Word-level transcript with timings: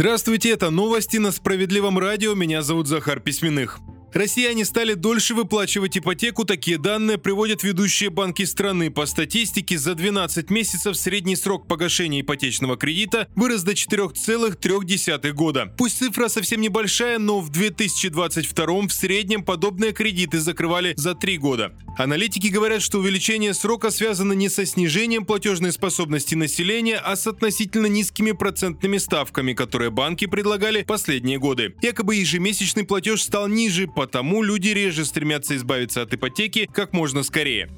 Здравствуйте, 0.00 0.48
это 0.48 0.70
новости 0.70 1.18
на 1.18 1.30
Справедливом 1.30 1.98
радио. 1.98 2.32
Меня 2.34 2.62
зовут 2.62 2.86
Захар 2.86 3.20
Письменных. 3.20 3.80
Россияне 4.12 4.64
стали 4.64 4.94
дольше 4.94 5.34
выплачивать 5.34 5.96
ипотеку. 5.96 6.44
Такие 6.44 6.78
данные 6.78 7.16
приводят 7.18 7.62
ведущие 7.62 8.10
банки 8.10 8.44
страны. 8.44 8.90
По 8.90 9.06
статистике, 9.06 9.78
за 9.78 9.94
12 9.94 10.50
месяцев 10.50 10.96
средний 10.96 11.36
срок 11.36 11.68
погашения 11.68 12.22
ипотечного 12.22 12.76
кредита 12.76 13.28
вырос 13.36 13.62
до 13.62 13.72
4,3 13.72 15.32
года. 15.32 15.72
Пусть 15.78 15.98
цифра 15.98 16.28
совсем 16.28 16.60
небольшая, 16.60 17.18
но 17.18 17.40
в 17.40 17.50
2022 17.50 18.88
в 18.88 18.90
среднем 18.90 19.44
подобные 19.44 19.92
кредиты 19.92 20.40
закрывали 20.40 20.94
за 20.96 21.14
3 21.14 21.38
года. 21.38 21.72
Аналитики 21.96 22.48
говорят, 22.48 22.82
что 22.82 22.98
увеличение 22.98 23.54
срока 23.54 23.90
связано 23.90 24.32
не 24.32 24.48
со 24.48 24.64
снижением 24.66 25.24
платежной 25.24 25.70
способности 25.72 26.34
населения, 26.34 26.96
а 26.96 27.14
с 27.14 27.26
относительно 27.26 27.86
низкими 27.86 28.32
процентными 28.32 28.98
ставками, 28.98 29.52
которые 29.52 29.90
банки 29.90 30.26
предлагали 30.26 30.82
последние 30.82 31.38
годы. 31.38 31.74
Якобы 31.82 32.16
ежемесячный 32.16 32.84
платеж 32.84 33.22
стал 33.22 33.48
ниже, 33.48 33.86
потому 34.00 34.42
люди 34.42 34.68
реже 34.68 35.04
стремятся 35.04 35.54
избавиться 35.56 36.00
от 36.00 36.14
ипотеки 36.14 36.66
как 36.72 36.94
можно 36.94 37.22
скорее. 37.22 37.68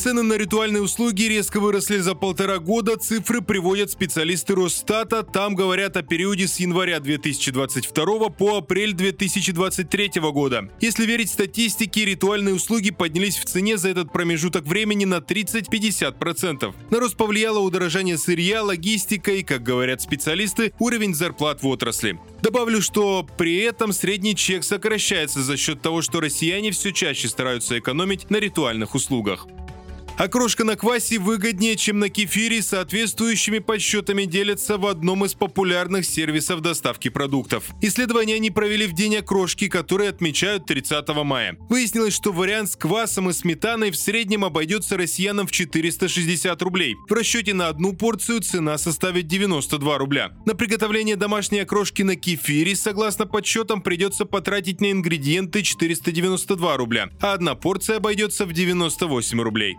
Цены 0.00 0.22
на 0.22 0.38
ритуальные 0.38 0.80
услуги 0.80 1.24
резко 1.24 1.60
выросли 1.60 1.98
за 1.98 2.14
полтора 2.14 2.58
года. 2.58 2.96
Цифры 2.96 3.42
приводят 3.42 3.90
специалисты 3.90 4.54
Росстата. 4.54 5.22
Там 5.22 5.54
говорят 5.54 5.98
о 5.98 6.02
периоде 6.02 6.48
с 6.48 6.58
января 6.58 7.00
2022 7.00 8.30
по 8.30 8.56
апрель 8.56 8.94
2023 8.94 10.12
года. 10.32 10.70
Если 10.80 11.04
верить 11.04 11.28
статистике, 11.28 12.06
ритуальные 12.06 12.54
услуги 12.54 12.90
поднялись 12.90 13.36
в 13.36 13.44
цене 13.44 13.76
за 13.76 13.90
этот 13.90 14.10
промежуток 14.10 14.64
времени 14.64 15.04
на 15.04 15.18
30-50%. 15.18 16.74
На 16.88 16.98
рост 16.98 17.18
повлияло 17.18 17.58
удорожание 17.58 18.16
сырья, 18.16 18.62
логистика 18.62 19.32
и, 19.32 19.42
как 19.42 19.62
говорят 19.62 20.00
специалисты, 20.00 20.72
уровень 20.78 21.14
зарплат 21.14 21.62
в 21.62 21.66
отрасли. 21.66 22.18
Добавлю, 22.40 22.80
что 22.80 23.26
при 23.36 23.58
этом 23.58 23.92
средний 23.92 24.34
чек 24.34 24.64
сокращается 24.64 25.42
за 25.42 25.58
счет 25.58 25.82
того, 25.82 26.00
что 26.00 26.20
россияне 26.20 26.70
все 26.70 26.90
чаще 26.90 27.28
стараются 27.28 27.78
экономить 27.78 28.30
на 28.30 28.38
ритуальных 28.38 28.94
услугах. 28.94 29.46
Окрошка 30.20 30.64
на 30.64 30.76
квасе 30.76 31.18
выгоднее, 31.18 31.76
чем 31.76 31.98
на 31.98 32.10
кефире, 32.10 32.60
соответствующими 32.60 33.58
подсчетами 33.58 34.26
делятся 34.26 34.76
в 34.76 34.84
одном 34.84 35.24
из 35.24 35.32
популярных 35.32 36.04
сервисов 36.04 36.60
доставки 36.60 37.08
продуктов. 37.08 37.64
Исследование 37.80 38.36
они 38.36 38.50
провели 38.50 38.86
в 38.86 38.92
день 38.92 39.16
окрошки, 39.16 39.66
который 39.68 40.10
отмечают 40.10 40.66
30 40.66 41.08
мая. 41.24 41.56
Выяснилось, 41.70 42.12
что 42.12 42.32
вариант 42.32 42.70
с 42.72 42.76
квасом 42.76 43.30
и 43.30 43.32
сметаной 43.32 43.90
в 43.90 43.96
среднем 43.96 44.44
обойдется 44.44 44.98
россиянам 44.98 45.46
в 45.46 45.52
460 45.52 46.60
рублей. 46.60 46.96
В 47.08 47.12
расчете 47.14 47.54
на 47.54 47.68
одну 47.68 47.94
порцию 47.94 48.42
цена 48.42 48.76
составит 48.76 49.26
92 49.26 49.96
рубля. 49.96 50.32
На 50.44 50.54
приготовление 50.54 51.16
домашней 51.16 51.60
окрошки 51.60 52.02
на 52.02 52.16
кефире, 52.16 52.76
согласно 52.76 53.24
подсчетам, 53.24 53.80
придется 53.80 54.26
потратить 54.26 54.82
на 54.82 54.92
ингредиенты 54.92 55.62
492 55.62 56.76
рубля, 56.76 57.08
а 57.22 57.32
одна 57.32 57.54
порция 57.54 57.96
обойдется 57.96 58.44
в 58.44 58.52
98 58.52 59.40
рублей. 59.40 59.78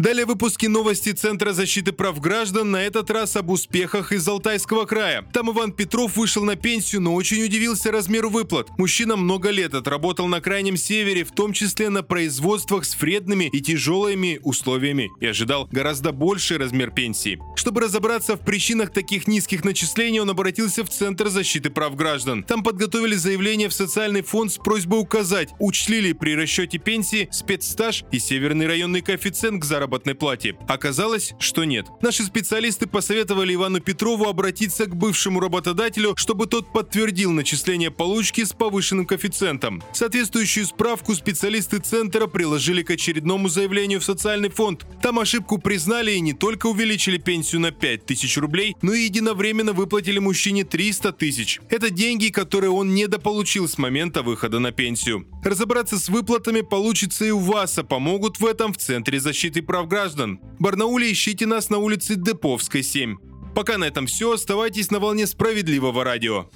Далее 0.00 0.24
выпуски 0.24 0.64
новости 0.64 1.12
Центра 1.12 1.52
защиты 1.52 1.92
прав 1.92 2.18
граждан, 2.22 2.70
на 2.70 2.82
этот 2.82 3.10
раз 3.10 3.36
об 3.36 3.50
успехах 3.50 4.12
из 4.12 4.26
Алтайского 4.26 4.86
края. 4.86 5.26
Там 5.34 5.50
Иван 5.50 5.72
Петров 5.72 6.16
вышел 6.16 6.42
на 6.42 6.56
пенсию, 6.56 7.02
но 7.02 7.14
очень 7.14 7.44
удивился 7.44 7.92
размеру 7.92 8.30
выплат. 8.30 8.68
Мужчина 8.78 9.16
много 9.16 9.50
лет 9.50 9.74
отработал 9.74 10.26
на 10.26 10.40
Крайнем 10.40 10.78
Севере, 10.78 11.24
в 11.24 11.32
том 11.32 11.52
числе 11.52 11.90
на 11.90 12.02
производствах 12.02 12.86
с 12.86 12.98
вредными 12.98 13.50
и 13.52 13.60
тяжелыми 13.60 14.40
условиями, 14.42 15.10
и 15.20 15.26
ожидал 15.26 15.68
гораздо 15.70 16.12
больший 16.12 16.56
размер 16.56 16.92
пенсии. 16.92 17.38
Чтобы 17.54 17.82
разобраться 17.82 18.36
в 18.36 18.40
причинах 18.40 18.94
таких 18.94 19.28
низких 19.28 19.66
начислений, 19.66 20.20
он 20.20 20.30
обратился 20.30 20.82
в 20.82 20.88
Центр 20.88 21.28
защиты 21.28 21.68
прав 21.68 21.94
граждан. 21.94 22.42
Там 22.44 22.62
подготовили 22.62 23.16
заявление 23.16 23.68
в 23.68 23.74
социальный 23.74 24.22
фонд 24.22 24.52
с 24.52 24.56
просьбой 24.56 25.00
указать, 25.00 25.50
учли 25.58 26.00
ли 26.00 26.14
при 26.14 26.34
расчете 26.34 26.78
пенсии 26.78 27.28
спецстаж 27.30 28.04
и 28.10 28.18
северный 28.18 28.66
районный 28.66 29.02
коэффициент 29.02 29.60
к 29.60 29.64
заработку 29.66 29.89
заработной 29.90 30.14
плате. 30.14 30.56
Оказалось, 30.68 31.34
что 31.40 31.64
нет. 31.64 31.86
Наши 32.00 32.22
специалисты 32.22 32.86
посоветовали 32.86 33.54
Ивану 33.54 33.80
Петрову 33.80 34.26
обратиться 34.28 34.86
к 34.86 34.94
бывшему 34.94 35.40
работодателю, 35.40 36.14
чтобы 36.16 36.46
тот 36.46 36.72
подтвердил 36.72 37.32
начисление 37.32 37.90
получки 37.90 38.44
с 38.44 38.52
повышенным 38.52 39.06
коэффициентом. 39.06 39.82
Соответствующую 39.92 40.66
справку 40.66 41.14
специалисты 41.14 41.78
центра 41.78 42.26
приложили 42.26 42.82
к 42.82 42.90
очередному 42.90 43.48
заявлению 43.48 44.00
в 44.00 44.04
социальный 44.04 44.48
фонд. 44.48 44.86
Там 45.02 45.18
ошибку 45.18 45.58
признали 45.58 46.12
и 46.12 46.20
не 46.20 46.34
только 46.34 46.68
увеличили 46.68 47.18
пенсию 47.18 47.60
на 47.60 47.72
5000 47.72 48.36
рублей, 48.38 48.76
но 48.82 48.94
и 48.94 49.02
единовременно 49.02 49.72
выплатили 49.72 50.20
мужчине 50.20 50.64
300 50.64 51.12
тысяч. 51.12 51.60
Это 51.68 51.90
деньги, 51.90 52.28
которые 52.28 52.70
он 52.70 52.94
недополучил 52.94 53.66
с 53.66 53.78
момента 53.78 54.22
выхода 54.22 54.60
на 54.60 54.70
пенсию. 54.70 55.26
Разобраться 55.42 55.98
с 55.98 56.08
выплатами 56.08 56.60
получится 56.60 57.24
и 57.24 57.30
у 57.30 57.38
вас, 57.38 57.78
а 57.78 57.82
помогут 57.82 58.38
в 58.38 58.46
этом 58.46 58.72
в 58.72 58.76
Центре 58.76 59.18
защиты 59.18 59.62
прав 59.62 59.79
прав 59.80 59.88
граждан. 59.88 60.38
Барнауле 60.58 61.10
ищите 61.10 61.46
нас 61.46 61.70
на 61.70 61.78
улице 61.78 62.16
Деповской, 62.16 62.82
7. 62.82 63.16
Пока 63.54 63.78
на 63.78 63.84
этом 63.84 64.06
все. 64.06 64.32
Оставайтесь 64.32 64.90
на 64.90 64.98
волне 64.98 65.26
справедливого 65.26 66.04
радио. 66.04 66.46